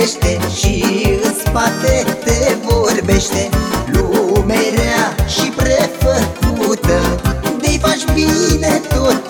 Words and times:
crește 0.00 0.38
Și 0.54 0.84
în 1.22 1.34
spate 1.34 2.04
te 2.24 2.56
vorbește. 2.62 3.48
Lumerea 3.92 5.14
și 5.28 5.52
prefăcută 5.56 7.00
De-i 7.60 7.78
faci 7.82 8.04
bine 8.14 8.80
tot. 8.88 9.29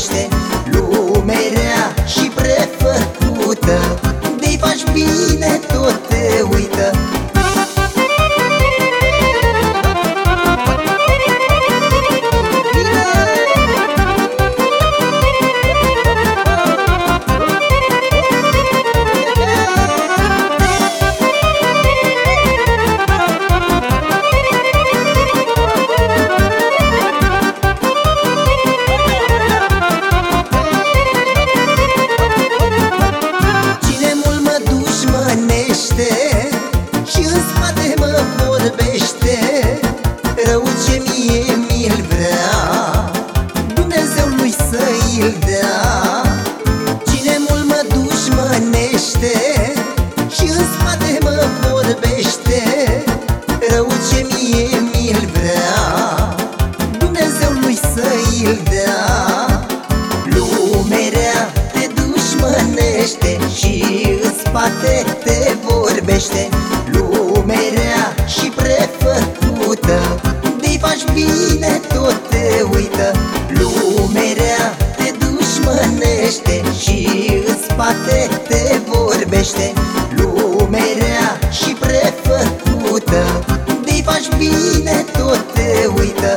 Vorbește 0.00 0.28
Lumea 0.30 0.39
Rău 53.80 53.92
ce 54.12 54.26
mie 54.30 54.68
mi-l 54.92 55.28
vrea 55.32 56.34
Dumnezeu 56.98 57.50
lui 57.62 57.78
să-i-l 57.94 58.58
dea. 58.70 59.06
Lumea 60.24 61.08
rea 61.12 61.52
te 61.72 61.86
dușmănește 61.94 63.38
Și 63.56 63.84
în 64.22 64.32
spate 64.44 65.04
te 65.24 65.56
vorbește. 65.62 66.48
Lumea 66.92 67.60
rea 67.74 68.26
și 68.26 68.52
prefăcută 68.54 70.20
De-i 70.60 70.78
faci 70.80 71.04
bine 71.14 71.80
tot 71.94 72.28
te 72.30 72.62
uită 72.74 73.12
uită 86.00 86.36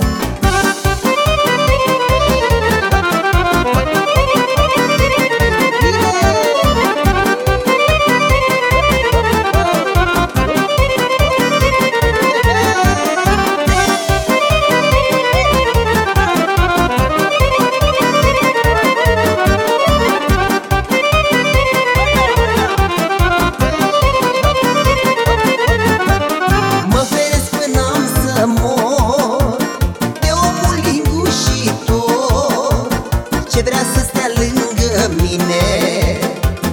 Ce 33.53 33.61
vrea 33.61 33.85
să 33.93 33.99
stea 34.07 34.27
lângă 34.35 35.11
mine. 35.21 35.63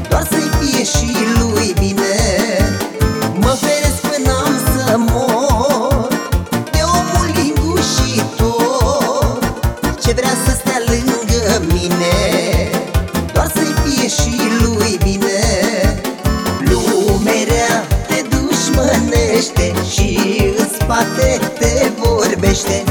Doar 0.08 0.26
să-i 0.30 0.50
fie 0.60 0.84
și 0.84 1.16
lui 1.38 1.74
bine. 1.78 2.14
Mă 3.34 3.56
feresc 3.60 4.00
până 4.00 4.32
am 4.44 4.54
să 4.74 4.96
mor 4.98 6.08
De 6.70 6.80
omul 6.82 7.30
lingușitor 7.34 9.38
Ce 10.02 10.12
vrea 10.12 10.36
să 10.44 10.50
stea 10.60 10.80
lângă 10.86 11.62
mine 11.72 12.16
Doar 13.32 13.50
să-i 13.54 13.74
fie 13.84 14.08
și 14.08 14.36
lui 14.62 14.98
bine. 15.02 15.40
Lumea 16.60 17.44
rea 17.48 17.86
te 18.06 18.22
dușmănește 18.28 19.72
Și 19.90 20.08
în 20.58 20.68
spate 20.78 21.40
te 21.58 21.90
vorbește 21.98 22.82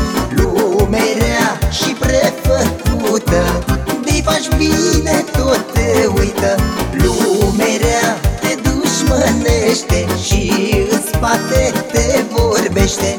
faci 4.60 4.68
bine, 4.68 5.24
tot 5.32 5.74
te 5.74 6.08
uită. 6.08 6.56
Lumea 6.92 7.78
rea 7.82 8.20
te 8.42 8.56
dușmănește 8.62 10.06
Și 10.24 10.52
în 10.92 11.02
spate 11.02 11.72
te 11.92 12.24
vorbește 12.32 13.18